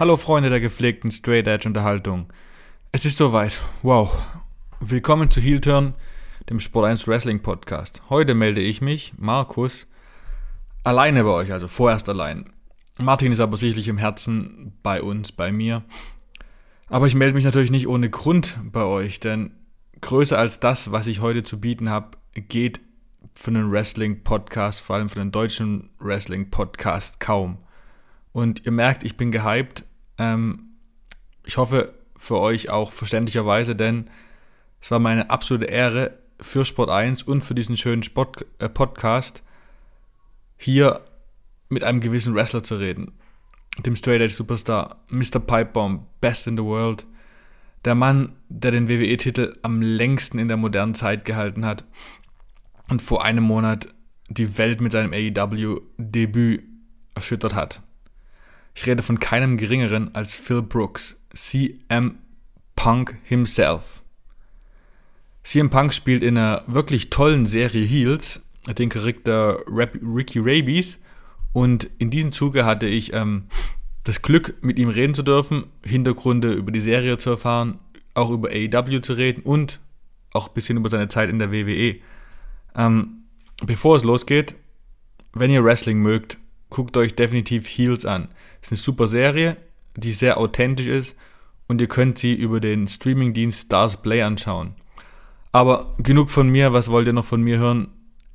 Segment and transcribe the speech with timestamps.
[0.00, 2.32] Hallo Freunde der gepflegten Straight Edge Unterhaltung.
[2.90, 3.60] Es ist soweit.
[3.82, 4.16] Wow.
[4.80, 5.92] Willkommen zu Heel Turn,
[6.48, 8.00] dem Sport 1 Wrestling Podcast.
[8.08, 9.86] Heute melde ich mich, Markus,
[10.84, 12.50] alleine bei euch, also vorerst allein.
[12.98, 15.82] Martin ist aber sicherlich im Herzen bei uns, bei mir.
[16.88, 19.50] Aber ich melde mich natürlich nicht ohne Grund bei euch, denn
[20.00, 22.80] größer als das, was ich heute zu bieten habe, geht
[23.34, 27.58] für einen Wrestling-Podcast, vor allem für einen deutschen Wrestling-Podcast kaum.
[28.32, 29.84] Und ihr merkt, ich bin gehypt.
[30.20, 30.74] Ähm,
[31.44, 34.10] ich hoffe für euch auch verständlicherweise, denn
[34.80, 39.42] es war meine absolute Ehre für Sport 1 und für diesen schönen Sport, äh, Podcast
[40.58, 41.00] hier
[41.70, 43.12] mit einem gewissen Wrestler zu reden.
[43.78, 45.40] Dem Straight Edge Superstar, Mr.
[45.40, 47.06] Pipebomb, Best in the World.
[47.86, 51.84] Der Mann, der den WWE-Titel am längsten in der modernen Zeit gehalten hat
[52.90, 53.88] und vor einem Monat
[54.28, 56.62] die Welt mit seinem AEW-Debüt
[57.14, 57.80] erschüttert hat.
[58.80, 62.16] Ich rede von keinem geringeren als Phil Brooks, CM
[62.76, 64.00] Punk himself.
[65.44, 68.42] CM Punk spielt in einer wirklich tollen Serie Heels
[68.78, 70.98] den Charakter Ricky Rabies
[71.52, 73.48] und in diesem Zuge hatte ich ähm,
[74.04, 77.80] das Glück, mit ihm reden zu dürfen, Hintergründe über die Serie zu erfahren,
[78.14, 79.78] auch über AEW zu reden und
[80.32, 81.96] auch ein bisschen über seine Zeit in der WWE.
[82.74, 83.24] Ähm,
[83.62, 84.54] bevor es losgeht,
[85.34, 86.38] wenn ihr Wrestling mögt,
[86.70, 88.28] guckt euch definitiv Heels an.
[88.60, 89.56] Ist eine super Serie,
[89.96, 91.16] die sehr authentisch ist
[91.66, 94.74] und ihr könnt sie über den Streamingdienst Stars Play anschauen.
[95.50, 97.88] Aber genug von mir, was wollt ihr noch von mir hören?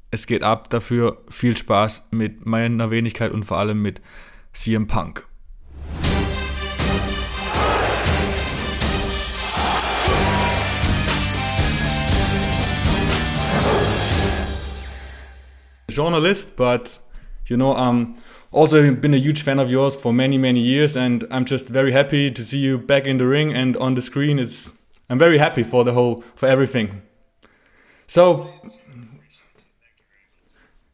[0.09, 4.01] Es geht ab, dafür viel Spaß mit meiner Wenigkeit und vor allem mit
[4.53, 5.27] CM Punk.
[15.89, 16.99] Journalist, but
[17.45, 18.17] you know, um,
[18.55, 21.91] also been a huge fan of yours for many many years and i'm just very
[21.91, 24.39] happy to see you back in the ring and on the screen.
[24.39, 24.71] It's
[25.09, 27.01] i'm very happy for the whole for everything.
[28.07, 28.49] So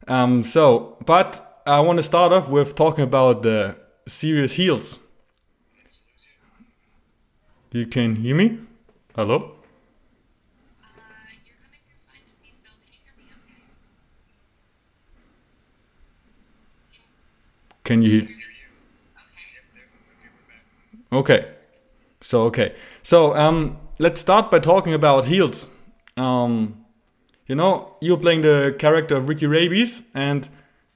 [0.08, 3.76] um so but i want to start off with talking about the
[4.08, 5.00] serious heels.
[7.72, 8.58] You can hear me?
[9.16, 9.61] Hello
[17.92, 18.26] Can you?
[21.12, 21.46] Okay.
[22.22, 22.74] So okay.
[23.04, 25.70] So um, let's start by talking about heels.
[26.16, 26.86] Um,
[27.48, 30.48] you know, you're playing the character of Ricky Rabies, and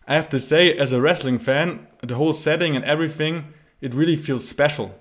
[0.08, 4.16] I have to say, as a wrestling fan, the whole setting and everything, it really
[4.16, 4.96] feels special.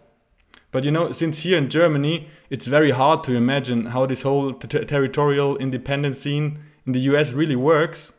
[0.72, 4.52] But you know, since here in Germany, it's very hard to imagine how this whole
[4.52, 8.12] territorial independence scene in the US really works.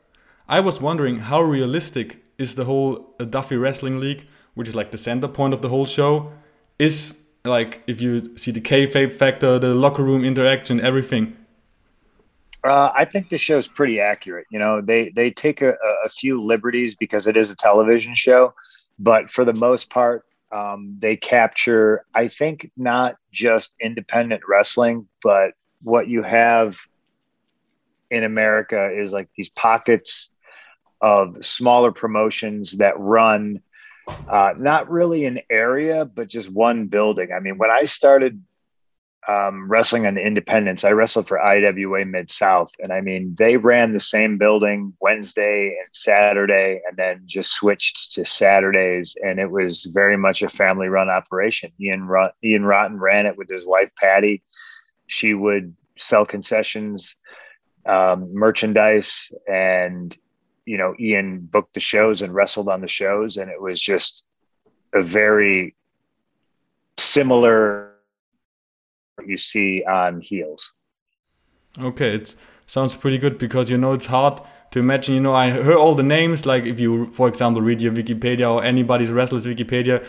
[0.48, 4.98] I was wondering how realistic is the whole Duffy Wrestling League, which is like the
[4.98, 6.32] center point of the whole show,
[6.80, 11.38] is like if you see the kayfabe factor, the locker room interaction, everything.
[12.64, 14.48] Uh, I think the show is pretty accurate.
[14.50, 18.56] You know, they they take a, a, few liberties because it is a television show,
[18.98, 22.04] but for the most part, um, they capture.
[22.16, 25.52] I think not just independent wrestling, but
[25.84, 26.80] what you have
[28.10, 30.32] in America is like these pockets
[31.02, 33.62] of smaller promotions that run
[34.30, 37.32] uh, not really an area, but just one building.
[37.36, 38.42] I mean, when I started
[39.28, 43.58] um, wrestling on the Independence, I wrestled for IWA Mid South, and I mean, they
[43.58, 49.50] ran the same building Wednesday and Saturday, and then just switched to Saturdays, and it
[49.50, 51.72] was very much a family-run operation.
[51.82, 52.08] Ian
[52.44, 54.44] Ian Rotten ran it with his wife Patty.
[55.08, 57.16] She would sell concessions,
[57.88, 60.16] um, merchandise, and
[60.66, 64.24] you know, Ian booked the shows and wrestled on the shows, and it was just
[64.94, 65.76] a very
[66.98, 67.94] similar
[69.16, 70.74] what you see on heels.
[71.82, 74.42] Okay, it sounds pretty good because you know it's hard
[74.72, 75.16] to imagine.
[75.16, 76.46] You know, I heard all the names.
[76.46, 80.04] Like if you, for example, read your Wikipedia or anybody's wrestler's Wikipedia,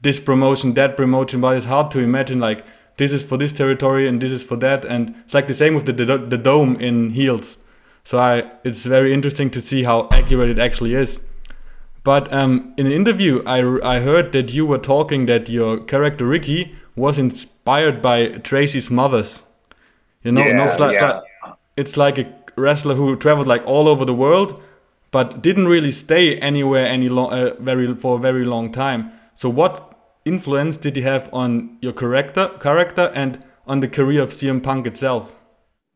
[0.00, 2.64] this promotion, that promotion, but it's hard to imagine like
[2.96, 5.74] this is for this territory and this is for that, and it's like the same
[5.74, 7.58] with the the, the dome in heels.
[8.04, 11.20] So I, it's very interesting to see how accurate it actually is.
[12.02, 16.26] But um, in an interview, I, I heard that you were talking that your character
[16.26, 19.42] Ricky was inspired by Tracy Smothers.
[20.22, 21.20] You know, yeah, it's like, yeah.
[21.76, 24.62] it's like a wrestler who traveled like all over the world,
[25.10, 29.12] but didn't really stay anywhere any long, uh, very for a very long time.
[29.34, 34.30] So, what influence did he have on your character, character, and on the career of
[34.30, 35.39] CM Punk itself?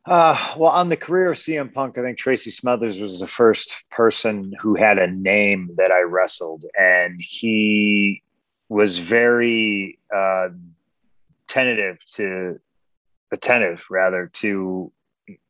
[0.07, 3.83] Uh, well, on the career of CM Punk, I think Tracy Smothers was the first
[3.91, 8.23] person who had a name that I wrestled, and he
[8.69, 10.49] was very uh,
[11.49, 12.61] tentative to
[13.33, 14.93] attentive rather to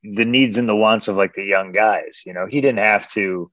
[0.05, 2.23] the needs and the wants of like the young guys.
[2.25, 3.51] You know, he didn't have to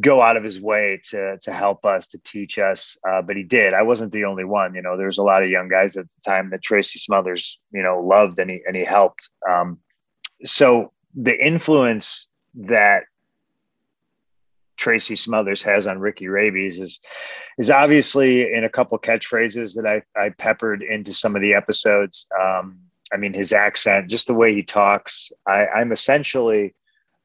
[0.00, 3.42] go out of his way to to help us to teach us uh, but he
[3.44, 3.72] did.
[3.72, 6.30] I wasn't the only one you know there's a lot of young guys at the
[6.30, 9.28] time that tracy smothers you know loved and he and he helped.
[9.50, 9.78] Um,
[10.44, 13.04] so the influence that
[14.76, 17.00] tracy smothers has on ricky rabies is
[17.56, 22.26] is obviously in a couple catchphrases that i i peppered into some of the episodes.
[22.38, 22.80] Um,
[23.12, 25.30] i mean his accent just the way he talks.
[25.46, 26.74] I i'm essentially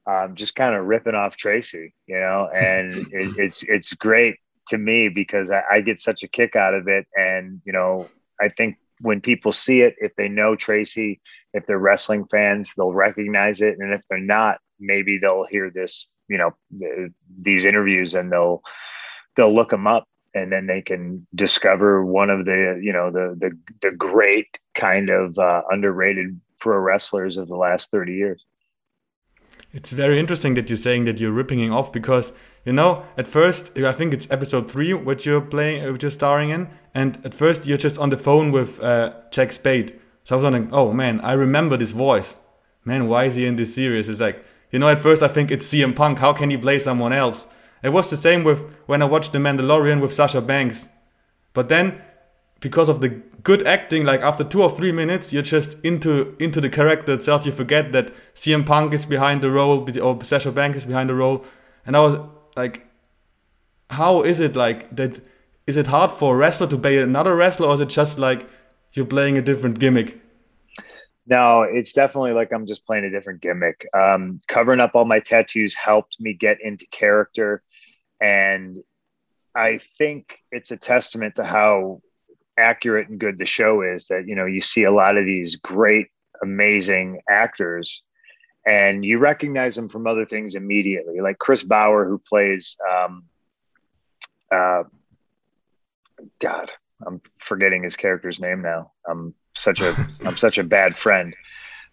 [0.06, 4.36] um, just kind of ripping off Tracy, you know, and it, it's it's great
[4.68, 8.08] to me because I, I, get such a kick out of it, and you know,
[8.40, 11.20] I think when people see it, if they know Tracy,
[11.52, 16.06] if they're wrestling fans, they'll recognize it, and if they're not, maybe they'll hear this,
[16.28, 16.52] you know,
[17.40, 18.62] these interviews and they'll
[19.36, 23.36] they'll look them up and then they can discover one of the you know the
[23.38, 28.44] the the great kind of uh, underrated pro wrestlers of the last 30 years
[29.72, 32.32] it's very interesting that you're saying that you're ripping off because
[32.64, 36.50] you know at first I think it's episode three which you're playing, which you're starring
[36.50, 39.98] in, and at first you're just on the phone with uh, Jack Spade.
[40.24, 42.36] So I was wondering, oh man, I remember this voice.
[42.84, 44.08] Man, why is he in this series?
[44.08, 46.18] It's like you know at first I think it's CM Punk.
[46.18, 47.46] How can he play someone else?
[47.82, 50.88] It was the same with when I watched The Mandalorian with Sasha Banks,
[51.54, 52.00] but then
[52.60, 56.60] because of the good acting, like after two or three minutes, you're just into into
[56.60, 57.46] the character itself.
[57.46, 61.14] You forget that CM Punk is behind the role or Sasha Banks is behind the
[61.14, 61.44] role,
[61.86, 62.20] and I was
[62.56, 62.86] like,
[63.90, 65.20] how is it like that?
[65.66, 68.48] Is it hard for a wrestler to play another wrestler, or is it just like
[68.92, 70.20] you're playing a different gimmick?
[71.26, 73.86] No, it's definitely like I'm just playing a different gimmick.
[73.94, 77.62] Um, covering up all my tattoos helped me get into character,
[78.20, 78.78] and
[79.54, 82.00] I think it's a testament to how
[82.58, 85.56] accurate and good the show is that you know you see a lot of these
[85.56, 86.08] great
[86.42, 88.02] amazing actors
[88.66, 93.24] and you recognize them from other things immediately like chris bauer who plays um
[94.54, 94.82] uh
[96.40, 96.70] god
[97.06, 98.92] i'm forgetting his character's name now.
[99.08, 99.94] I'm such a
[100.24, 101.34] i'm such a bad friend.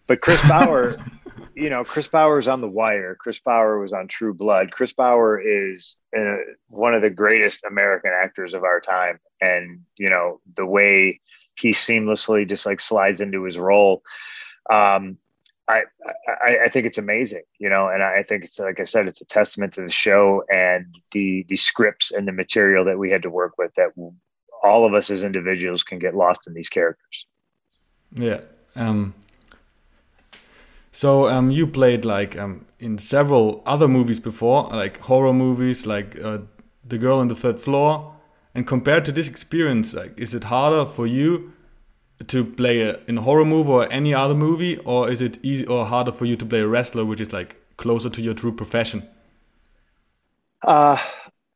[0.06, 0.98] But chris bauer
[1.60, 3.14] you know, Chris Bauer is on The Wire.
[3.14, 4.72] Chris Bauer was on True Blood.
[4.72, 6.36] Chris Bauer is uh,
[6.68, 11.20] one of the greatest American actors of our time, and you know the way
[11.56, 14.02] he seamlessly just like slides into his role.
[14.72, 15.18] Um,
[15.68, 15.82] I,
[16.26, 19.20] I, I think it's amazing, you know, and I think it's like I said, it's
[19.20, 23.22] a testament to the show and the the scripts and the material that we had
[23.22, 23.72] to work with.
[23.76, 23.90] That
[24.64, 27.26] all of us as individuals can get lost in these characters.
[28.12, 28.40] Yeah.
[28.74, 29.14] Um,
[31.00, 36.22] so um, you played like um, in several other movies before, like horror movies, like
[36.22, 36.40] uh,
[36.86, 38.14] The Girl on the Third Floor.
[38.54, 41.54] And compared to this experience, like, is it harder for you
[42.26, 45.64] to play a, in a horror movie or any other movie, or is it easy
[45.64, 48.52] or harder for you to play a wrestler, which is like closer to your true
[48.52, 49.08] profession?
[50.62, 50.98] Uh,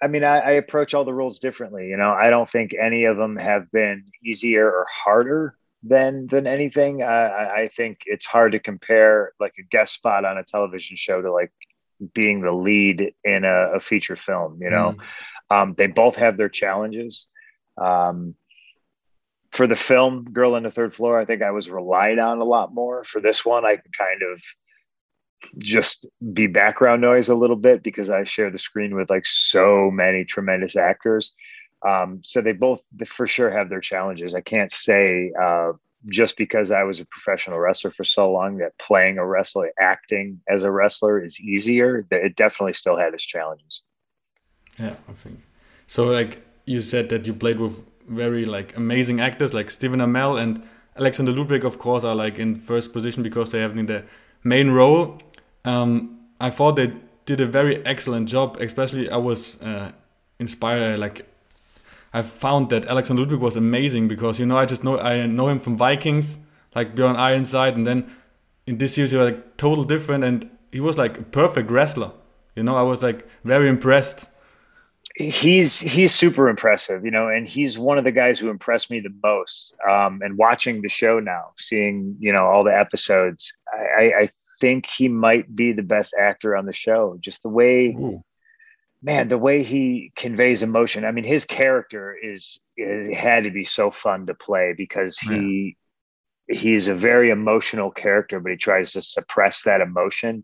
[0.01, 1.89] I mean, I, I approach all the roles differently.
[1.89, 5.55] You know, I don't think any of them have been easier or harder
[5.87, 7.03] than than anything.
[7.03, 11.21] I, I think it's hard to compare like a guest spot on a television show
[11.21, 11.53] to like
[12.15, 14.59] being the lead in a, a feature film.
[14.61, 14.97] You know,
[15.51, 15.57] mm.
[15.57, 17.27] um, they both have their challenges.
[17.81, 18.35] Um,
[19.53, 22.45] for the film Girl on the Third Floor, I think I was relied on a
[22.45, 23.05] lot more.
[23.05, 24.41] For this one, I can kind of
[25.59, 29.91] just be background noise a little bit because I share the screen with like so
[29.93, 31.35] many tremendous actors.
[31.85, 34.35] Um, so they both for sure have their challenges.
[34.35, 35.73] I can't say uh,
[36.09, 40.41] just because I was a professional wrestler for so long that playing a wrestler, acting
[40.49, 42.07] as a wrestler is easier.
[42.11, 43.83] That it definitely still had its challenges.
[44.79, 45.41] Yeah, I think
[45.87, 46.07] so.
[46.07, 50.67] Like you said that you played with very like amazing actors like Stephen Amell and
[50.97, 54.05] Alexander Ludwig, of course, are like in first position because they have in the
[54.43, 55.21] main role.
[55.65, 56.93] Um, I thought they
[57.27, 58.59] did a very excellent job.
[58.61, 59.93] Especially, I was uh,
[60.39, 61.27] inspired like
[62.15, 65.49] I found that Alexander Ludwig was amazing because you know I just know I know
[65.49, 66.39] him from Vikings,
[66.75, 68.09] like Bjorn Ironside, and then
[68.69, 72.13] in this series he was like total different, and he was like a perfect wrestler.
[72.55, 74.29] You know, I was like very impressed.
[75.17, 79.01] He's he's super impressive, you know, and he's one of the guys who impressed me
[79.01, 79.75] the most.
[79.89, 84.31] Um, and watching the show now, seeing you know all the episodes, I, I
[84.61, 87.17] think he might be the best actor on the show.
[87.21, 87.89] Just the way.
[87.89, 88.23] Ooh
[89.05, 91.05] man, the way he conveys emotion.
[91.05, 95.77] I mean, his character is it had to be so fun to play because he
[96.49, 96.59] yeah.
[96.59, 100.43] he's a very emotional character, but he tries to suppress that emotion.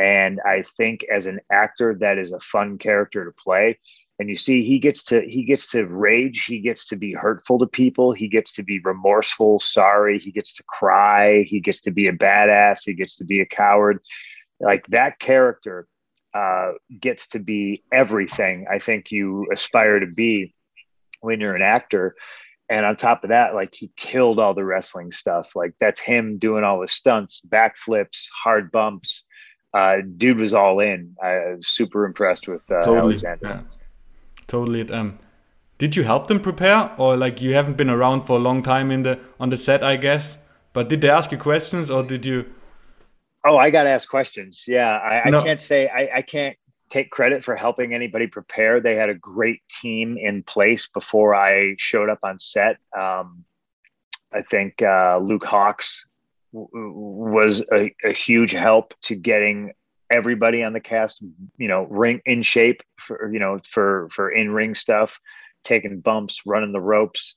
[0.00, 3.78] And I think as an actor, that is a fun character to play.
[4.18, 7.58] and you see he gets to he gets to rage he gets to be hurtful
[7.58, 11.90] to people he gets to be remorseful sorry he gets to cry he gets to
[11.90, 14.00] be a badass he gets to be a coward
[14.60, 15.86] like that character
[16.38, 20.54] uh, gets to be everything i think you aspire to be
[21.20, 22.14] when you're an actor
[22.70, 26.38] and on top of that like he killed all the wrestling stuff like that's him
[26.38, 29.24] doing all the stunts backflips hard bumps
[29.74, 32.98] uh, dude was all in i was super impressed with uh, totally.
[32.98, 33.60] alexander yeah
[34.48, 34.90] totally.
[34.90, 35.18] Um,
[35.76, 38.90] did you help them prepare, or like you haven't been around for a long time
[38.90, 40.38] in the on the set, I guess?
[40.72, 42.46] But did they ask you questions, or did you?
[43.48, 44.64] Oh, I got to ask questions.
[44.66, 45.40] Yeah, I, no.
[45.40, 46.56] I can't say I, I can't
[46.90, 48.80] take credit for helping anybody prepare.
[48.80, 52.76] They had a great team in place before I showed up on set.
[52.96, 53.44] Um,
[54.32, 55.98] I think uh, Luke Hawx
[56.52, 59.72] was a, a, huge help to getting
[60.10, 61.22] everybody on the cast,
[61.58, 65.20] you know, ring in shape for, you know, for, for in ring stuff,
[65.64, 67.34] taking bumps, running the ropes.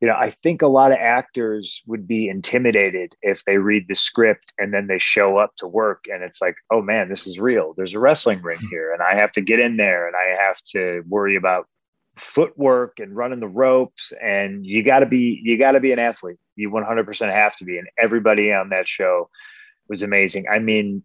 [0.00, 3.94] You know, I think a lot of actors would be intimidated if they read the
[3.94, 7.38] script and then they show up to work and it's like, oh man, this is
[7.38, 7.74] real.
[7.76, 10.56] There's a wrestling ring here and I have to get in there and I have
[10.72, 11.66] to worry about
[12.18, 15.98] footwork and running the ropes and you got to be you got to be an
[15.98, 19.30] athlete you 100% have to be and everybody on that show
[19.88, 21.02] was amazing i mean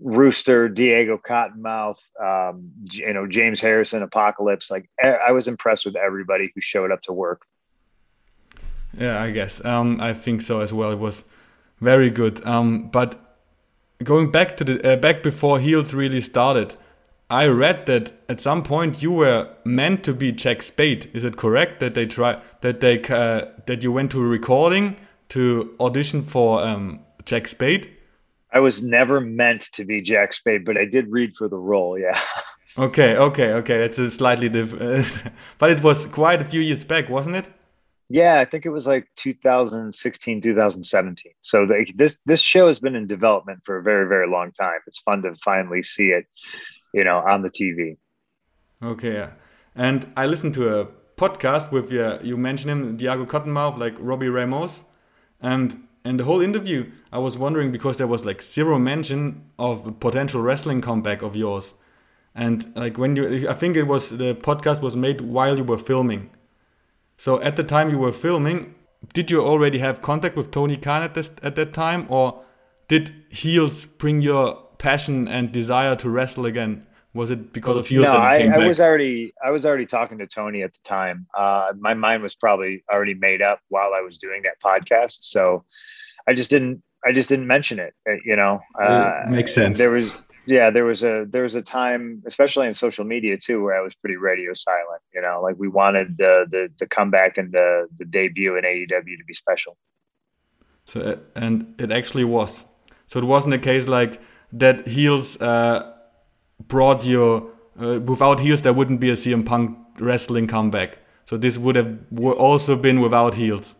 [0.00, 4.70] Rooster, Diego Cottonmouth, um, you know, James Harrison, Apocalypse.
[4.70, 7.42] Like I was impressed with everybody who showed up to work.
[8.98, 9.64] Yeah, I guess.
[9.64, 10.92] Um, I think so as well.
[10.92, 11.24] It was
[11.80, 12.44] very good.
[12.46, 13.16] Um, but
[14.02, 16.76] going back to the uh, back before Heels really started,
[17.30, 21.10] I read that at some point you were meant to be Jack Spade.
[21.14, 24.96] Is it correct that they try that they uh, that you went to a recording
[25.30, 27.90] to audition for um, Jack Spade?
[28.52, 31.98] I was never meant to be Jack Spade, but I did read for the role.
[31.98, 32.20] Yeah.
[32.76, 33.78] Okay, okay, okay.
[33.78, 35.22] That's a slightly different,
[35.58, 37.48] but it was quite a few years back, wasn't it?
[38.08, 41.32] Yeah, I think it was like 2016, 2017.
[41.40, 44.78] So the, this this show has been in development for a very, very long time.
[44.86, 46.26] It's fun to finally see it,
[46.92, 47.96] you know, on the TV.
[48.82, 49.28] Okay.
[49.74, 54.28] And I listened to a podcast with uh, you mentioned him, Diego Cottonmouth, like Robbie
[54.28, 54.84] Ramos,
[55.40, 59.86] and in the whole interview, I was wondering because there was like zero mention of
[59.86, 61.72] a potential wrestling comeback of yours.
[62.34, 65.78] And like when you, I think it was the podcast was made while you were
[65.78, 66.30] filming.
[67.16, 68.74] So at the time you were filming,
[69.12, 72.42] did you already have contact with Tony Khan at this at that time, or
[72.88, 76.86] did heels bring your passion and desire to wrestle again?
[77.12, 78.06] Was it because of heels?
[78.06, 81.26] No, I, I, was already I was already talking to Tony at the time.
[81.36, 85.18] Uh, my mind was probably already made up while I was doing that podcast.
[85.20, 85.64] So
[86.26, 87.94] I just didn't I just didn't mention it.
[88.08, 89.78] Uh, you know, uh, makes sense.
[89.78, 90.10] There was
[90.46, 93.80] yeah, there was a there was a time, especially in social media too, where I
[93.80, 95.02] was pretty radio silent.
[95.14, 99.18] You know, like we wanted the the, the comeback and the the debut in AEW
[99.18, 99.76] to be special.
[100.84, 102.66] So and it actually was.
[103.06, 104.20] So it wasn't a case like
[104.52, 104.86] that.
[104.86, 105.92] Heels uh,
[106.68, 108.62] brought you uh, without heels.
[108.62, 110.98] There wouldn't be a CM Punk wrestling comeback.
[111.26, 113.76] So this would have also been without heels.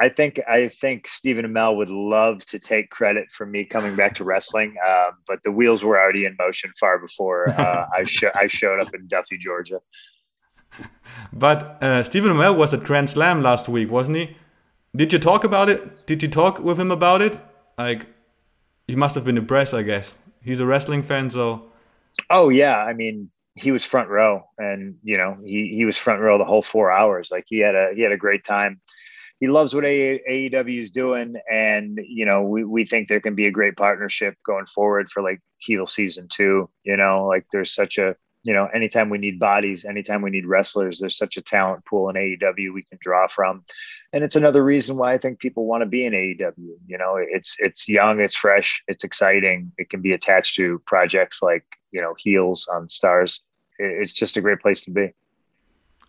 [0.00, 4.14] I think I think Stephen Amell would love to take credit for me coming back
[4.16, 8.46] to wrestling, uh, but the wheels were already in motion far before uh, I, I
[8.46, 9.80] showed up in Duffy, Georgia.
[11.32, 14.36] But uh, Stephen Amell was at Grand Slam last week, wasn't he?
[14.96, 16.06] Did you talk about it?
[16.06, 17.38] Did you talk with him about it?
[17.76, 18.06] Like,
[18.88, 20.16] he must have been impressed, I guess.
[20.42, 21.70] He's a wrestling fan, so.
[22.30, 26.20] Oh yeah, I mean, he was front row, and you know, he he was front
[26.20, 27.28] row the whole four hours.
[27.30, 28.80] Like he had a he had a great time
[29.40, 33.46] he loves what AEW is doing, and you know we we think there can be
[33.46, 36.68] a great partnership going forward for like heel season two.
[36.84, 40.46] You know, like there's such a you know anytime we need bodies, anytime we need
[40.46, 43.64] wrestlers, there's such a talent pool in AEW we can draw from,
[44.12, 46.76] and it's another reason why I think people want to be in AEW.
[46.86, 49.72] You know, it's it's young, it's fresh, it's exciting.
[49.78, 53.40] It can be attached to projects like you know Heels on Starz.
[53.78, 55.14] It's just a great place to be.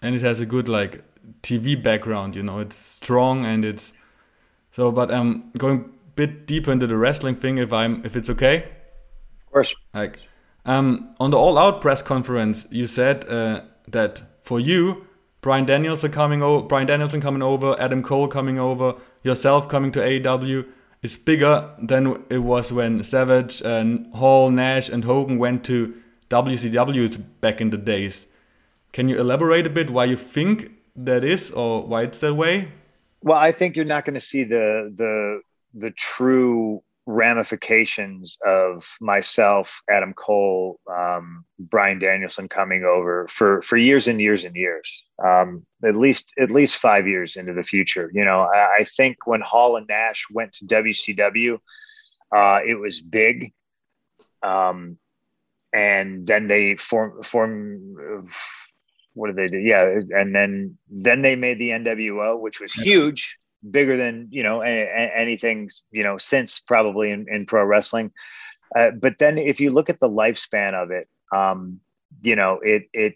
[0.02, 1.02] And it has a good like
[1.42, 2.36] TV background.
[2.36, 3.94] You know, it's strong and it's
[4.72, 4.92] so.
[4.92, 8.58] But um, going a bit deeper into the wrestling thing, if I'm if it's okay.
[9.48, 9.76] Of course.
[9.94, 10.20] Like
[10.66, 15.08] um, on the All Out press conference, you said uh, that for you,
[15.42, 20.00] Bryan Danielson coming over, Bryan Danielson coming over, Adam Cole coming over, yourself coming to
[20.00, 25.96] AEW is bigger than it was when Savage and Hall, Nash, and Hogan went to
[26.30, 28.28] WCW back in the days.
[28.94, 32.72] Can you elaborate a bit why you think that is or why it's that way?
[33.22, 35.42] Well, I think you're not going to see the the
[35.74, 44.08] the true ramifications of myself, Adam Cole, um, Bryan Danielson coming over for for years
[44.08, 48.10] and years and years, um, at least at least five years into the future.
[48.14, 51.58] You know, I, I think when Hall and Nash went to WCW,
[52.36, 53.52] uh, it was big,
[54.44, 54.98] um,
[55.74, 57.96] and then they form form.
[59.14, 59.58] What did they do?
[59.58, 63.38] Yeah, and then then they made the NWO, which was huge
[63.70, 68.12] bigger than you know a, a, anything you know since probably in, in pro wrestling.
[68.76, 71.80] Uh, but then if you look at the lifespan of it, um,
[72.22, 73.16] you know it it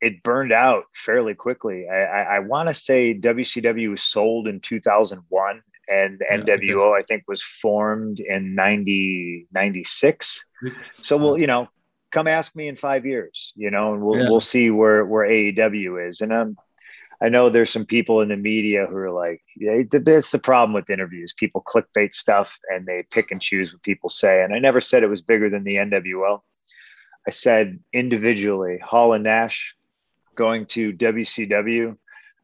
[0.00, 1.88] it burned out fairly quickly.
[1.88, 6.98] I, I, I want to say WCW was sold in 2001 and yeah, NWO I,
[6.98, 10.44] I, think was formed in 90, 96.
[11.02, 11.68] So we'll, you know,
[12.14, 14.30] come ask me in five years, you know, and we'll, yeah.
[14.30, 16.20] we'll see where, where AEW is.
[16.20, 16.56] And um,
[17.20, 20.72] I know there's some people in the media who are like, yeah, that's the problem
[20.74, 21.34] with interviews.
[21.36, 24.42] People clickbait stuff and they pick and choose what people say.
[24.42, 26.40] And I never said it was bigger than the NWO.
[27.26, 29.74] I said individually, Hall and Nash
[30.36, 31.96] going to WCW.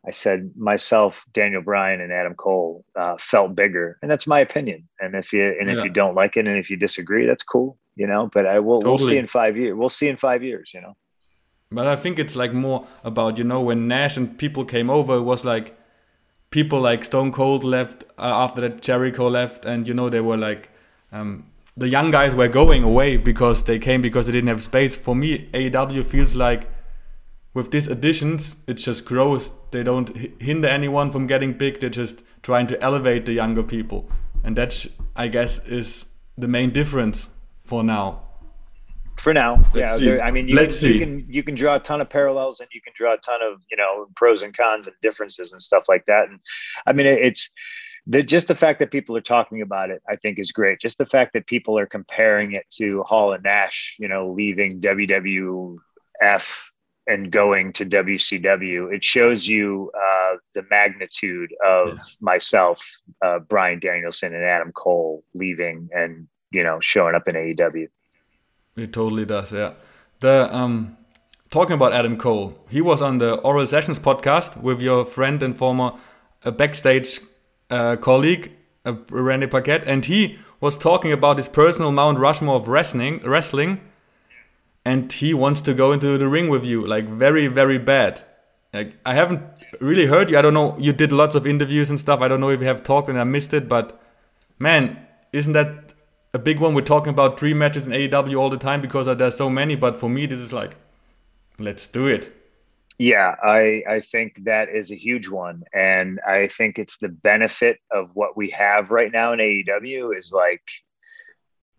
[0.06, 4.88] I said myself, Daniel Bryan, and Adam Cole uh, felt bigger, and that's my opinion.
[4.98, 5.76] And if you and yeah.
[5.76, 8.30] if you don't like it, and if you disagree, that's cool, you know.
[8.32, 9.02] But I will totally.
[9.02, 9.76] we'll see in five years.
[9.76, 10.96] We'll see in five years, you know.
[11.70, 15.16] But I think it's like more about you know when Nash and people came over,
[15.16, 15.78] it was like
[16.48, 20.38] people like Stone Cold left uh, after that Jericho left, and you know they were
[20.38, 20.70] like
[21.12, 21.44] um,
[21.76, 24.96] the young guys were going away because they came because they didn't have space.
[24.96, 26.68] For me, AEW feels like
[27.54, 29.50] with these additions, it just grows.
[29.70, 31.80] They don't hinder anyone from getting big.
[31.80, 34.08] They're just trying to elevate the younger people,
[34.44, 36.06] and that I guess is
[36.38, 37.28] the main difference
[37.62, 38.22] for now
[39.20, 39.62] for now.
[39.74, 40.98] Let's yeah, I mean, you, Let's you see.
[40.98, 43.60] can you can draw a ton of parallels, and you can draw a ton of
[43.70, 46.28] you know pros and cons and differences and stuff like that.
[46.28, 46.40] And
[46.86, 47.50] I mean, it's
[48.06, 50.80] the, just the fact that people are talking about it, I think, is great.
[50.80, 54.80] Just the fact that people are comparing it to Hall and Nash, you know, leaving
[54.80, 55.78] WWF
[57.10, 62.02] and going to WCW, it shows you uh, the magnitude of yeah.
[62.20, 62.80] myself,
[63.24, 67.88] uh, Bryan Danielson, and Adam Cole leaving and you know showing up in AEW.
[68.76, 69.72] It totally does, yeah.
[70.20, 70.96] The um,
[71.50, 75.56] talking about Adam Cole, he was on the Oral Sessions podcast with your friend and
[75.56, 75.92] former
[76.44, 77.20] uh, backstage
[77.70, 78.52] uh, colleague
[78.84, 83.80] uh, Renee Paquette, and he was talking about his personal Mount Rushmore of wrestling, wrestling,
[84.84, 88.22] and he wants to go into the ring with you, like very, very bad.
[88.72, 89.42] Like I haven't
[89.80, 90.38] really heard you.
[90.38, 90.76] I don't know.
[90.78, 92.20] You did lots of interviews and stuff.
[92.20, 94.00] I don't know if you have talked and I missed it, but
[94.58, 95.94] man, isn't that
[96.32, 96.74] a big one.
[96.74, 99.76] We're talking about dream matches in AEW all the time because there's so many.
[99.76, 100.76] But for me, this is like,
[101.58, 102.32] let's do it.
[102.98, 107.78] Yeah, I I think that is a huge one, and I think it's the benefit
[107.90, 110.62] of what we have right now in AEW is like,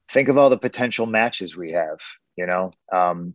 [0.09, 1.99] think of all the potential matches we have.
[2.35, 3.33] You know, um,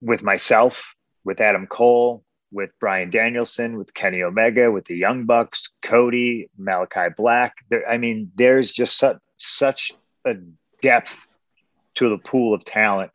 [0.00, 5.68] with myself, with Adam Cole, with Bryan Danielson, with Kenny Omega, with the Young Bucks,
[5.82, 7.54] Cody, Malachi Black.
[7.68, 9.92] There, I mean, there's just such such
[10.24, 10.34] a
[10.82, 11.16] depth
[11.96, 13.10] to the pool of talent.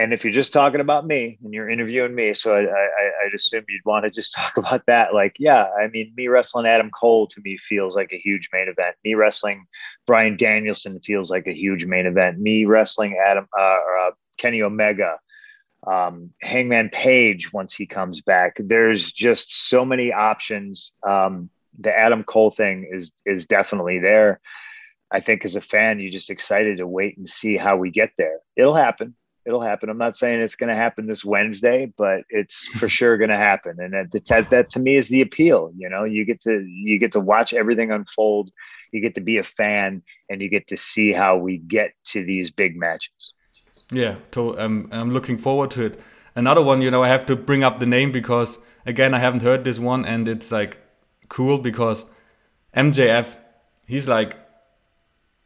[0.00, 3.34] And if you're just talking about me and you're interviewing me, so I, I, I'd
[3.34, 5.12] assume you'd want to just talk about that.
[5.12, 8.68] Like, yeah, I mean, me wrestling Adam Cole to me feels like a huge main
[8.68, 8.96] event.
[9.04, 9.66] Me wrestling
[10.06, 12.38] Bryan Danielson feels like a huge main event.
[12.38, 15.18] Me wrestling Adam uh, or, uh, Kenny Omega,
[15.86, 18.56] um, Hangman Page once he comes back.
[18.58, 20.92] There's just so many options.
[21.06, 24.40] Um, the Adam Cole thing is is definitely there.
[25.10, 28.12] I think as a fan, you're just excited to wait and see how we get
[28.16, 28.38] there.
[28.56, 29.14] It'll happen.
[29.46, 29.88] It'll happen.
[29.88, 33.36] I'm not saying it's going to happen this Wednesday, but it's for sure going to
[33.36, 33.76] happen.
[33.80, 35.72] And that, that, that to me is the appeal.
[35.76, 38.50] You know, you get to you get to watch everything unfold.
[38.92, 42.24] You get to be a fan, and you get to see how we get to
[42.24, 43.32] these big matches.
[43.92, 46.00] Yeah, to, um, I'm looking forward to it.
[46.34, 49.42] Another one, you know, I have to bring up the name because again, I haven't
[49.42, 50.78] heard this one, and it's like
[51.28, 52.04] cool because
[52.74, 53.26] MJF,
[53.86, 54.36] he's like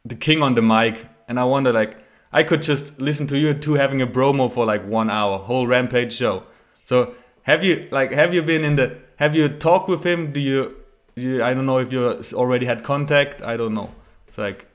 [0.03, 1.97] the king on the mic, and I wonder like
[2.35, 5.67] I could just listen to you two having a promo for like one hour, whole
[5.67, 6.43] Rampage show.
[6.83, 10.33] So have you like have you been in the have you talked with him?
[10.33, 10.75] Do you,
[11.15, 13.41] you I don't know if you already had contact.
[13.41, 13.89] I don't know.
[14.27, 14.67] It's like.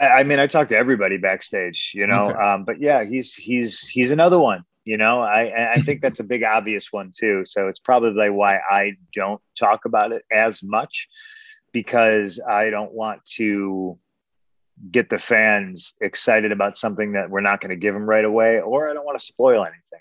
[0.00, 2.30] I mean, I talk to everybody backstage, you know.
[2.30, 2.38] Okay.
[2.38, 4.64] Um, but yeah, he's he's he's another one.
[4.86, 7.44] You know, I I think that's a big obvious one too.
[7.44, 11.06] So it's probably why I don't talk about it as much
[11.72, 13.98] because I don't want to
[14.90, 18.60] get the fans excited about something that we're not going to give them right away,
[18.60, 20.00] or I don't want to spoil anything,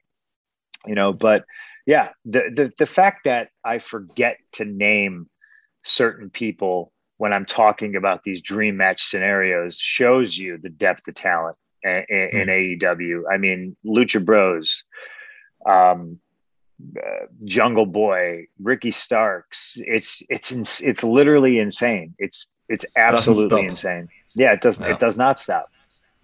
[0.86, 1.14] you know.
[1.14, 1.46] But
[1.86, 5.30] yeah, the, the the fact that I forget to name
[5.84, 11.16] certain people when I'm talking about these dream match scenarios shows you the depth of
[11.16, 12.82] talent in, in, in mm.
[12.82, 13.24] AEW.
[13.32, 14.84] I mean, Lucha Bros,
[15.66, 16.20] um,
[16.98, 19.76] uh, Jungle Boy, Ricky Starks.
[19.78, 22.16] It's it's it's literally insane.
[22.18, 24.08] It's it's absolutely insane.
[24.36, 24.86] Yeah, it doesn't.
[24.86, 24.94] Yeah.
[24.94, 25.66] It does not stop.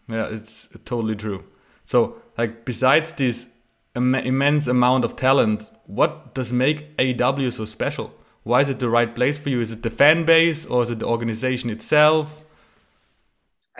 [0.07, 1.43] Yeah, it's totally true.
[1.85, 3.47] So, like, besides this
[3.95, 8.13] Im immense amount of talent, what does make AEW so special?
[8.43, 9.59] Why is it the right place for you?
[9.61, 12.41] Is it the fan base or is it the organization itself?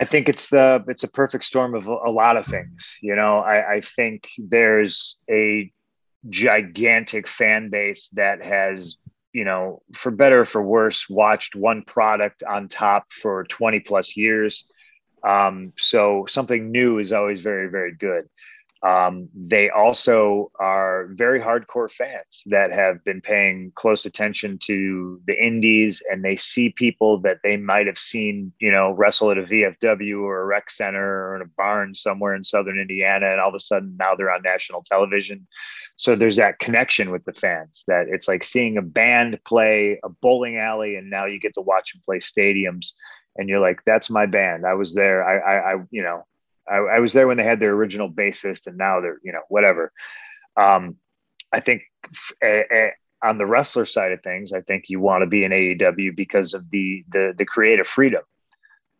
[0.00, 2.96] I think it's the it's a perfect storm of a, lot of things.
[3.02, 5.70] You know, I, I think there's a
[6.28, 8.96] gigantic fan base that has
[9.32, 14.16] you know, for better or for worse, watched one product on top for 20 plus
[14.16, 14.64] years.
[15.22, 18.28] Um, so something new is always very, very good.
[18.82, 25.38] Um, they also are very hardcore fans that have been paying close attention to the
[25.38, 29.42] indies and they see people that they might have seen, you know, wrestle at a
[29.42, 33.26] VFW or a rec center or in a barn somewhere in Southern Indiana.
[33.26, 35.46] And all of a sudden now they're on national television.
[35.96, 40.08] So there's that connection with the fans that it's like seeing a band play a
[40.08, 42.92] bowling alley and now you get to watch them play stadiums
[43.36, 44.64] and you're like, that's my band.
[44.66, 45.22] I was there.
[45.22, 46.24] I, I, I you know,
[46.70, 49.42] I, I, was there when they had their original bassist, and now they're you know
[49.48, 49.92] whatever.
[50.56, 50.96] Um,
[51.52, 51.82] I think
[53.22, 56.54] on the wrestler side of things, I think you want to be in AEW because
[56.54, 58.22] of the the the creative freedom.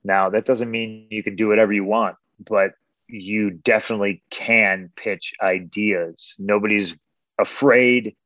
[0.05, 2.17] Now that doesn't mean you can do whatever you want,
[2.49, 2.73] but
[3.09, 6.35] you definitely can pitch ideas.
[6.39, 6.95] Nobody's
[7.39, 8.17] afraid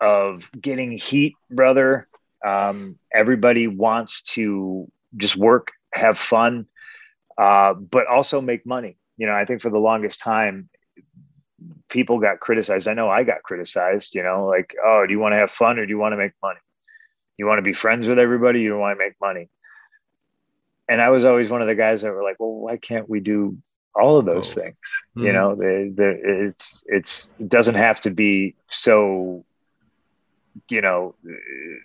[0.00, 2.08] of getting heat, brother.
[2.44, 6.66] Um, everybody wants to just work, have fun,
[7.38, 8.96] uh, but also make money.
[9.16, 10.68] You know, I think for the longest time,
[11.88, 12.88] people got criticized.
[12.88, 15.78] I know I got criticized, you know, like, oh, do you want to have fun
[15.78, 16.58] or do you want to make money?
[17.38, 18.60] You want to be friends with everybody?
[18.60, 19.48] You want to make money?
[20.88, 23.20] And I was always one of the guys that were like, well, why can't we
[23.20, 23.58] do
[23.94, 24.62] all of those oh.
[24.62, 24.76] things?
[25.16, 25.26] Mm-hmm.
[25.26, 29.44] You know, the, the, it's, it's, it doesn't have to be so,
[30.68, 31.14] you know,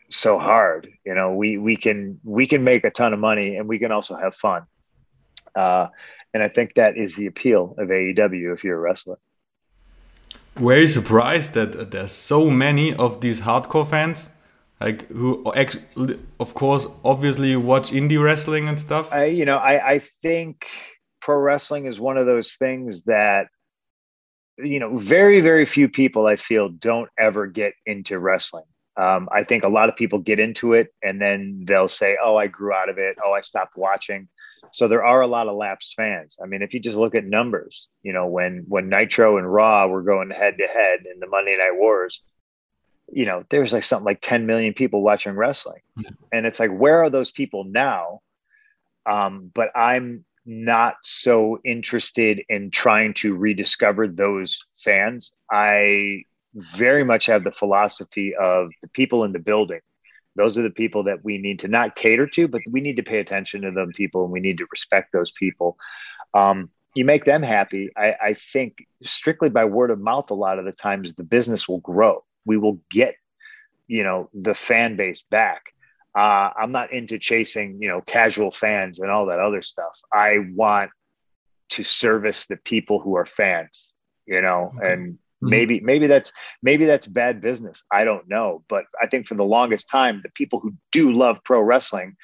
[0.09, 0.89] so hard.
[1.05, 3.91] You know, we, we can, we can make a ton of money and we can
[3.91, 4.63] also have fun.
[5.57, 5.87] Uh,
[6.33, 9.17] and I think that is the appeal of AEW if you're a wrestler.
[10.59, 14.29] Were you surprised that there's so many of these hardcore fans?
[14.79, 19.11] Like who, actually, of course, obviously watch indie wrestling and stuff.
[19.11, 20.67] I, you know, I, I think
[21.21, 23.47] pro wrestling is one of those things that,
[24.59, 28.65] you know, very, very few people I feel don't ever get into wrestling.
[28.95, 32.35] Um, I think a lot of people get into it and then they'll say, "Oh,
[32.35, 33.15] I grew out of it.
[33.23, 34.27] Oh, I stopped watching."
[34.71, 36.37] So there are a lot of lapsed fans.
[36.41, 39.87] I mean, if you just look at numbers, you know, when when Nitro and Raw
[39.87, 42.21] were going head to head in the Monday Night Wars,
[43.11, 46.09] you know, there was like something like 10 million people watching wrestling, yeah.
[46.31, 48.21] and it's like, where are those people now?
[49.05, 55.33] Um, but I'm not so interested in trying to rediscover those fans.
[55.51, 56.23] I
[56.75, 59.81] very much have the philosophy of the people in the building.
[60.37, 63.03] Those are the people that we need to not cater to, but we need to
[63.03, 65.77] pay attention to them people and we need to respect those people.
[66.33, 67.89] Um, you make them happy.
[67.97, 71.67] I, I think strictly by word of mouth, a lot of the times the business
[71.67, 72.23] will grow.
[72.45, 73.15] We will get,
[73.87, 75.73] you know, the fan base back.
[76.15, 79.99] Uh, I'm not into chasing, you know, casual fans and all that other stuff.
[80.13, 80.91] I want
[81.69, 83.93] to service the people who are fans,
[84.25, 84.93] you know, okay.
[84.93, 85.49] and Mm-hmm.
[85.49, 86.31] Maybe maybe that's
[86.63, 87.83] maybe that's bad business.
[87.91, 91.43] I don't know, but I think for the longest time the people who do love
[91.43, 92.15] pro wrestling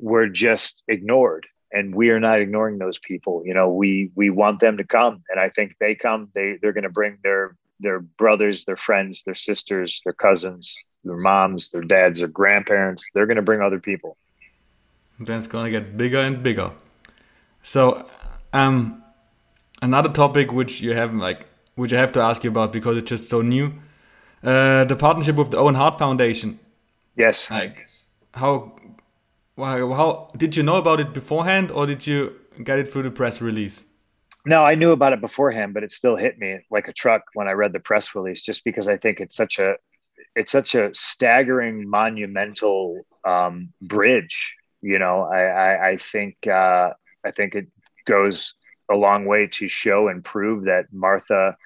[0.00, 3.42] were just ignored and we are not ignoring those people.
[3.44, 6.72] You know, we we want them to come and I think they come they they're
[6.72, 11.82] going to bring their their brothers, their friends, their sisters, their cousins, their moms, their
[11.82, 13.06] dads, their grandparents.
[13.14, 14.16] They're going to bring other people.
[15.20, 16.72] Then it's going to get bigger and bigger.
[17.62, 18.06] So,
[18.52, 19.02] um,
[19.82, 21.46] another topic which you have like
[21.78, 23.72] which I have to ask you about because it's just so new.
[24.42, 26.58] Uh, the partnership with the Owen Hart Foundation.
[27.16, 27.48] Yes.
[27.50, 27.88] Like,
[28.34, 28.76] how,
[29.56, 33.10] how, how did you know about it beforehand, or did you get it through the
[33.10, 33.84] press release?
[34.44, 37.48] No, I knew about it beforehand, but it still hit me like a truck when
[37.48, 39.74] I read the press release, just because I think it's such a,
[40.34, 44.54] it's such a staggering, monumental um, bridge.
[44.82, 46.92] You know, I, I, I think, uh,
[47.24, 47.68] I think it
[48.04, 48.54] goes
[48.90, 51.56] a long way to show and prove that Martha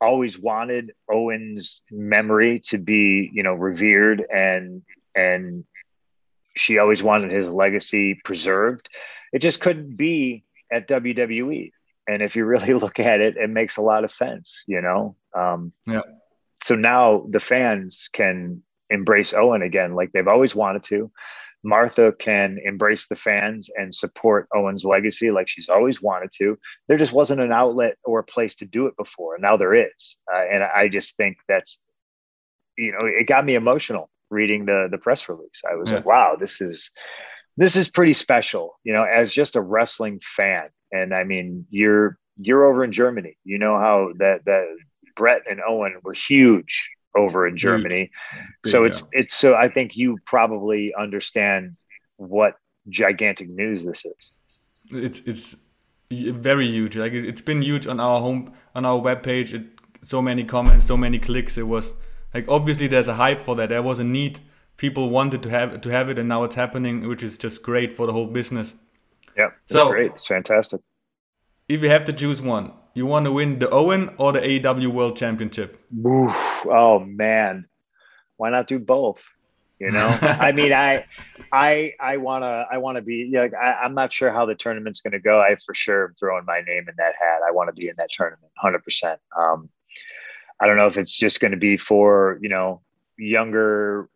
[0.00, 4.82] always wanted Owen's memory to be, you know, revered and
[5.14, 5.64] and
[6.56, 8.88] she always wanted his legacy preserved.
[9.32, 11.72] It just couldn't be at WWE.
[12.08, 15.16] And if you really look at it, it makes a lot of sense, you know.
[15.34, 16.02] Um, yeah.
[16.62, 21.10] So now the fans can embrace Owen again, like they've always wanted to.
[21.62, 26.58] Martha can embrace the fans and support Owen's legacy like she's always wanted to.
[26.88, 29.34] There just wasn't an outlet or a place to do it before.
[29.34, 30.16] And now there is.
[30.32, 31.78] Uh, and I just think that's,
[32.78, 35.62] you know, it got me emotional reading the the press release.
[35.70, 35.96] I was yeah.
[35.96, 36.90] like, wow, this is
[37.56, 40.68] this is pretty special, you know, as just a wrestling fan.
[40.92, 43.36] And I mean, you're you're over in Germany.
[43.44, 44.64] You know how that that
[45.14, 48.10] Bret and Owen were huge over in Germany.
[48.66, 51.76] so it's it's so I think you probably understand
[52.16, 52.54] what
[52.88, 54.30] gigantic news this is.
[54.90, 55.56] It's it's
[56.10, 56.96] very huge.
[56.96, 59.54] Like it's been huge on our home on our webpage.
[59.54, 59.64] It,
[60.02, 61.58] so many comments, so many clicks.
[61.58, 61.94] It was
[62.34, 63.68] like obviously there's a hype for that.
[63.68, 64.40] There was a need.
[64.76, 67.92] People wanted to have to have it, and now it's happening, which is just great
[67.92, 68.74] for the whole business.
[69.36, 70.12] Yeah, so great.
[70.14, 70.80] It's fantastic.
[71.68, 74.88] If you have to choose one, you want to win the Owen or the AEW
[74.88, 75.80] World Championship?
[76.06, 77.66] Oof, oh man,
[78.36, 79.22] why not do both?
[79.78, 81.06] You know, I mean, I,
[81.52, 85.20] I, I wanna, I wanna be like, I, am not sure how the tournament's gonna
[85.20, 85.40] go.
[85.40, 87.40] I for sure am throwing my name in that hat.
[87.46, 89.20] I want to be in that tournament, hundred um, percent.
[90.60, 92.82] I don't know if it's just going to be for you know
[93.16, 94.08] younger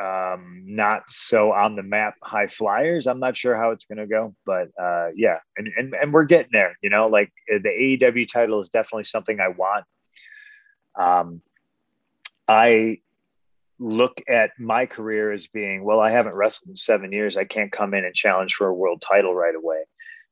[0.00, 3.06] um, not so on the map high flyers.
[3.06, 6.24] I'm not sure how it's going to go, but uh, yeah, and, and and we're
[6.24, 6.76] getting there.
[6.82, 7.68] You know, like uh, the
[8.00, 9.84] AEW title is definitely something I want.
[10.98, 11.42] Um,
[12.48, 13.00] I
[13.78, 16.00] look at my career as being well.
[16.00, 17.36] I haven't wrestled in seven years.
[17.36, 19.84] I can't come in and challenge for a world title right away.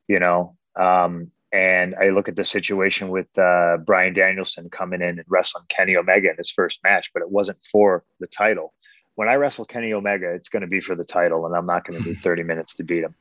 [0.06, 5.18] You know, um, and I look at the situation with uh, Bryan Danielson coming in
[5.18, 8.72] and wrestling Kenny Omega in his first match, but it wasn't for the title
[9.18, 11.84] when I wrestle Kenny Omega, it's going to be for the title, and I'm not
[11.84, 13.16] going to do 30 minutes to beat him.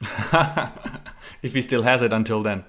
[1.42, 2.64] if he still has it until then.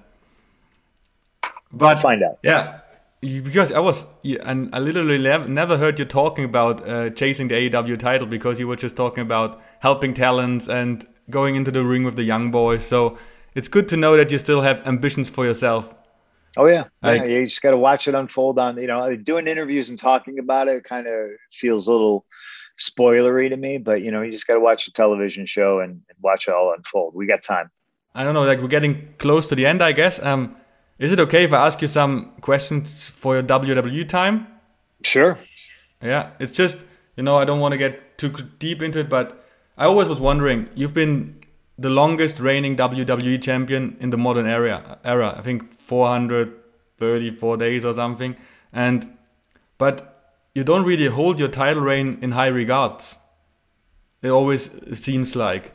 [1.72, 2.38] But I'll find out.
[2.44, 2.78] Yeah,
[3.20, 7.98] because I was, and I literally never heard you talking about uh, chasing the AEW
[7.98, 12.14] title because you were just talking about helping talents and going into the ring with
[12.14, 12.84] the young boys.
[12.86, 13.18] So
[13.56, 15.92] it's good to know that you still have ambitions for yourself.
[16.56, 17.26] Oh yeah, like, yeah.
[17.26, 18.60] You just got to watch it unfold.
[18.60, 22.24] On you know, doing interviews and talking about it kind of feels a little
[22.78, 25.92] spoilery to me, but you know, you just got to watch the television show and,
[25.92, 27.14] and, watch it all unfold.
[27.14, 27.70] We got time.
[28.14, 30.22] I don't know, like we're getting close to the end, I guess.
[30.22, 30.56] Um,
[30.98, 34.46] is it okay if I ask you some questions for your WWE time?
[35.02, 35.38] Sure.
[36.02, 36.84] Yeah, it's just
[37.16, 39.44] you know I don't want to get too deep into it, but
[39.76, 40.68] I always was wondering.
[40.74, 41.40] You've been
[41.76, 44.98] the longest reigning WWE champion in the modern era.
[45.04, 48.36] Era, I think 434 days or something,
[48.72, 49.16] and
[49.78, 50.13] but
[50.54, 53.18] you don't really hold your title reign in high regards.
[54.22, 55.74] It always seems like.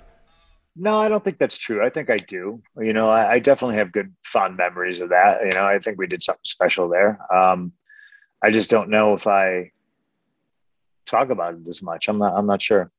[0.75, 1.85] No, I don't think that's true.
[1.85, 2.61] I think I do.
[2.77, 5.41] You know, I, I, definitely have good fond memories of that.
[5.43, 7.19] You know, I think we did something special there.
[7.33, 7.73] Um,
[8.41, 9.71] I just don't know if I
[11.05, 12.07] talk about it as much.
[12.07, 12.33] I'm not.
[12.33, 12.91] I'm not sure.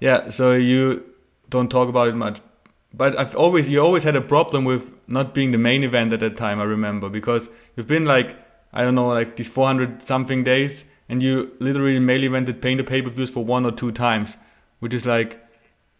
[0.00, 0.28] Yeah.
[0.28, 1.04] So you
[1.48, 2.40] don't talk about it much,
[2.92, 6.20] but I've always you always had a problem with not being the main event at
[6.20, 6.60] that time.
[6.60, 8.36] I remember because you've been like
[8.74, 12.84] I don't know like these 400 something days and you literally main evented paying the
[12.84, 14.38] pay per views for one or two times,
[14.80, 15.38] which is like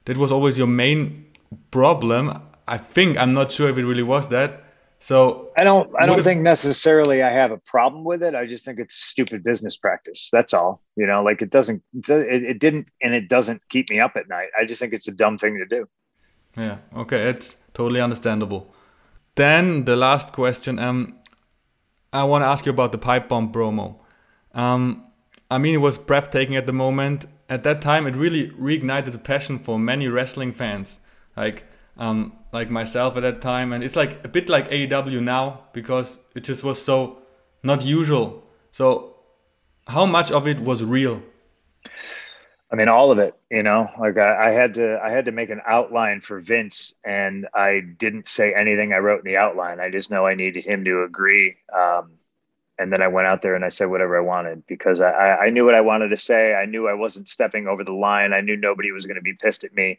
[0.06, 1.26] that was always your main
[1.70, 2.32] problem.
[2.66, 4.64] I think I'm not sure if it really was that.
[5.00, 8.34] So I don't I don't if, think necessarily I have a problem with it.
[8.34, 10.30] I just think it's stupid business practice.
[10.32, 10.80] That's all.
[10.96, 14.30] You know, like it doesn't it, it didn't and it doesn't keep me up at
[14.30, 14.48] night.
[14.58, 15.86] I just think it's a dumb thing to do.
[16.56, 16.78] Yeah.
[16.96, 17.28] Okay.
[17.28, 18.72] It's totally understandable.
[19.34, 20.78] Then the last question.
[20.78, 21.18] Um,
[22.14, 24.01] I want to ask you about the pipe bomb promo.
[24.54, 25.06] Um,
[25.50, 27.26] I mean, it was breathtaking at the moment.
[27.48, 30.98] At that time, it really reignited the passion for many wrestling fans,
[31.36, 31.64] like
[31.98, 33.72] um, like myself at that time.
[33.72, 37.22] And it's like a bit like AEW now because it just was so
[37.62, 38.42] not usual.
[38.70, 39.16] So,
[39.86, 41.22] how much of it was real?
[42.72, 43.34] I mean, all of it.
[43.50, 46.94] You know, like I, I had to I had to make an outline for Vince,
[47.04, 49.78] and I didn't say anything I wrote in the outline.
[49.78, 51.56] I just know I needed him to agree.
[51.76, 52.12] Um,
[52.82, 55.50] and then I went out there and I said whatever I wanted because I, I
[55.50, 56.54] knew what I wanted to say.
[56.54, 58.32] I knew I wasn't stepping over the line.
[58.32, 59.98] I knew nobody was going to be pissed at me.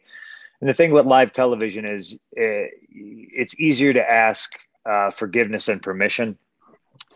[0.60, 2.66] And the thing with live television is it, eh,
[3.36, 4.52] it's easier to ask
[4.86, 6.38] uh, forgiveness and permission.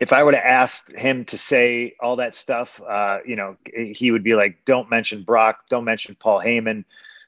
[0.01, 4.11] If I would have asked him to say all that stuff, uh, you know, he
[4.11, 5.59] would be like, "Don't mention Brock.
[5.69, 6.83] Don't mention Paul Heyman."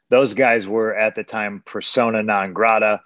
[0.10, 3.02] Those guys were at the time persona non grata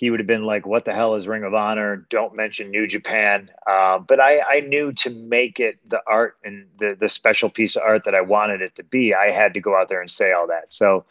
[0.00, 2.06] he would have been like, "What the hell is Ring of Honor?
[2.08, 6.66] Don't mention New Japan." Uh, but I, I knew to make it the art and
[6.78, 9.60] the the special piece of art that I wanted it to be, I had to
[9.60, 10.72] go out there and say all that.
[10.72, 11.04] So,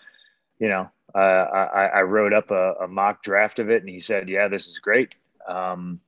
[0.58, 4.00] you know, uh, I, I, wrote up a, a, mock draft of it, and he
[4.00, 5.16] said, "Yeah, this is great."
[5.48, 6.00] Um,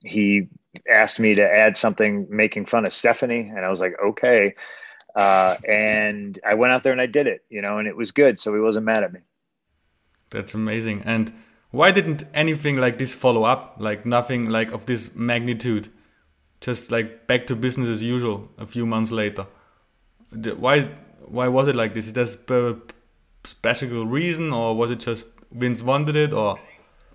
[0.00, 0.48] he
[0.90, 4.56] asked me to add something making fun of Stephanie, and I was like, "Okay."
[5.14, 8.10] Uh, and I went out there and I did it, you know, and it was
[8.10, 8.40] good.
[8.40, 9.20] So he wasn't mad at me.
[10.30, 11.02] That's amazing.
[11.04, 11.32] And
[11.74, 13.76] why didn't anything like this follow up?
[13.78, 15.88] Like nothing like of this magnitude?
[16.60, 19.46] Just like back to business as usual a few months later.
[20.30, 20.82] Why
[21.26, 22.06] why was it like this?
[22.06, 22.76] Is there a
[23.42, 26.58] special reason or was it just Vince wanted it or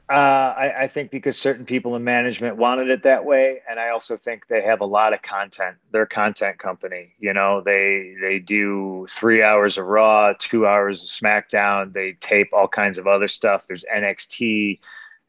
[0.09, 3.89] uh, I, I, think because certain people in management wanted it that way, and I
[3.89, 5.77] also think they have a lot of content.
[5.91, 7.13] They're a content company.
[7.19, 11.93] You know, they they do three hours of Raw, two hours of SmackDown.
[11.93, 13.65] They tape all kinds of other stuff.
[13.67, 14.79] There's NXT.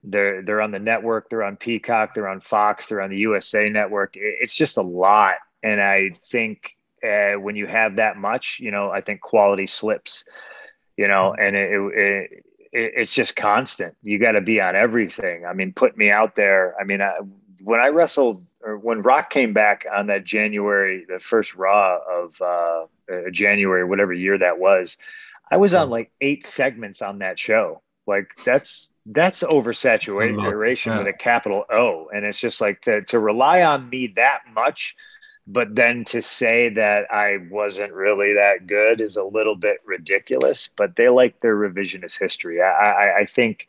[0.02, 1.28] They're they're on the network.
[1.28, 2.14] They're on Peacock.
[2.14, 2.86] They're on Fox.
[2.86, 4.14] They're on the USA Network.
[4.14, 6.70] It's just a lot, and I think
[7.04, 10.24] uh, when you have that much, you know, I think quality slips.
[10.96, 13.96] You know, and it, it it's just constant.
[14.02, 15.44] You got to be on everything.
[15.44, 16.74] I mean, put me out there.
[16.80, 17.14] I mean, I,
[17.62, 22.40] when I wrestled or when Rock came back on that January, the first Raw of
[22.40, 22.44] uh,
[23.12, 24.96] uh, January, whatever year that was,
[25.50, 27.82] I was on like eight segments on that show.
[28.06, 30.98] Like that's that's oversaturation yeah.
[30.98, 34.94] with a capital O, and it's just like to to rely on me that much
[35.52, 40.68] but then to say that I wasn't really that good is a little bit ridiculous.
[40.76, 42.62] But they like their revisionist history.
[42.62, 43.66] I, I, I think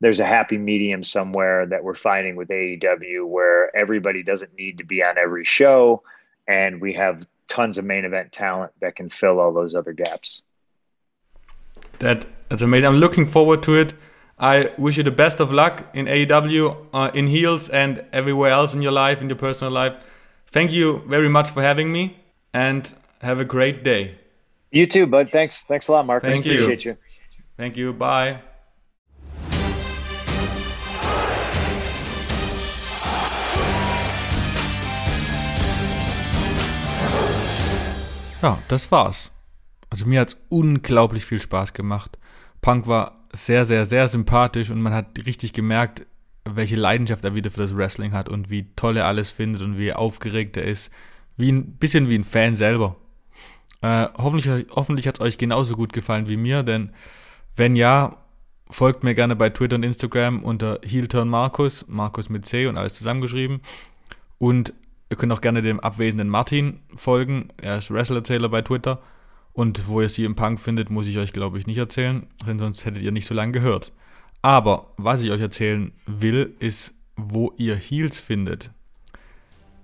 [0.00, 4.84] there's a happy medium somewhere that we're finding with AEW where everybody doesn't need to
[4.84, 6.02] be on every show,
[6.46, 10.42] and we have tons of main event talent that can fill all those other gaps.
[11.98, 12.88] That that's amazing.
[12.88, 13.92] I'm looking forward to it.
[14.38, 18.72] I wish you the best of luck in AEW, uh, in heels, and everywhere else
[18.72, 19.94] in your life, in your personal life.
[20.50, 22.16] Thank you very much for having me
[22.54, 24.14] and have a great day.
[24.70, 25.28] You too, bud.
[25.30, 25.64] Thanks.
[25.64, 26.22] Thanks a lot, Mark.
[26.22, 26.92] Thank I appreciate you.
[26.92, 26.96] you.
[27.58, 27.92] Thank you.
[27.92, 28.40] Bye.
[38.40, 39.32] Ja, das war's.
[39.90, 42.18] Also mir hat's unglaublich viel Spaß gemacht.
[42.60, 46.06] Punk war sehr, sehr, sehr sympathisch und man hat richtig gemerkt,
[46.56, 49.78] welche Leidenschaft er wieder für das Wrestling hat und wie toll er alles findet und
[49.78, 50.90] wie aufgeregt er ist.
[51.36, 52.96] Wie ein bisschen wie ein Fan selber.
[53.80, 56.90] Äh, hoffentlich hoffentlich hat es euch genauso gut gefallen wie mir, denn
[57.54, 58.16] wenn ja,
[58.70, 62.94] folgt mir gerne bei Twitter und Instagram unter Heelturn Markus, Markus mit C und alles
[62.94, 63.60] zusammengeschrieben.
[64.38, 64.72] Und
[65.10, 67.48] ihr könnt auch gerne dem abwesenden Martin folgen.
[67.60, 69.00] Er ist Wrestler-Erzähler bei Twitter.
[69.52, 72.60] Und wo ihr sie im Punk findet, muss ich euch, glaube ich, nicht erzählen, denn
[72.60, 73.92] sonst hättet ihr nicht so lange gehört.
[74.48, 78.70] Aber was ich euch erzählen will, ist, wo ihr Heels findet.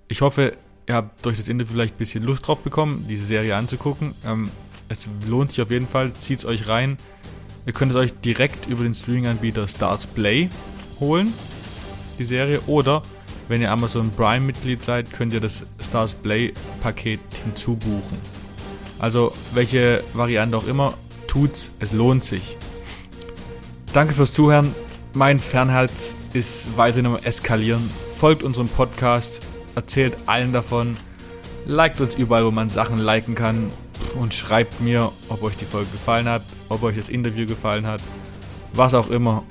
[0.08, 3.56] Ich hoffe, ihr habt durch das Interview vielleicht ein bisschen Lust drauf bekommen, diese Serie
[3.56, 4.14] anzugucken.
[4.24, 4.50] Ähm,
[4.88, 6.96] es lohnt sich auf jeden Fall, zieht es euch rein.
[7.66, 10.48] Ihr könnt es euch direkt über den Streaming-Anbieter Stars Play
[10.98, 11.34] holen,
[12.18, 12.62] die Serie.
[12.66, 13.02] Oder
[13.48, 18.16] wenn ihr Amazon Prime-Mitglied seid, könnt ihr das Stars Play-Paket hinzubuchen.
[18.98, 20.94] Also welche Variante auch immer,
[21.26, 22.56] tut's, es lohnt sich.
[23.94, 24.74] Danke fürs Zuhören.
[25.12, 27.88] Mein Fernhals ist weiterhin am Eskalieren.
[28.16, 29.40] Folgt unserem Podcast,
[29.76, 30.96] erzählt allen davon,
[31.64, 33.70] liked uns überall, wo man Sachen liken kann
[34.18, 38.02] und schreibt mir, ob euch die Folge gefallen hat, ob euch das Interview gefallen hat,
[38.72, 39.44] was auch immer.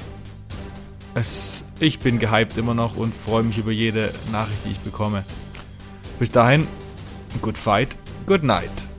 [1.15, 5.23] Es, ich bin gehypt immer noch und freue mich über jede Nachricht, die ich bekomme.
[6.19, 6.67] Bis dahin,
[7.41, 7.95] good fight,
[8.27, 8.92] good night.